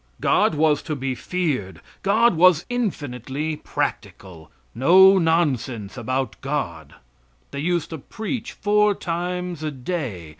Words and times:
God 0.19 0.55
was 0.55 0.81
to 0.81 0.95
be 0.95 1.13
feared; 1.13 1.79
God 2.01 2.35
was 2.35 2.65
infinitely 2.69 3.57
practical; 3.57 4.49
no 4.73 5.19
nonsense 5.19 5.95
about 5.95 6.41
God. 6.41 6.95
They 7.51 7.59
used 7.59 7.91
to 7.91 7.99
preach 7.99 8.53
four 8.53 8.95
times 8.95 9.61
a 9.61 9.69
day. 9.69 10.29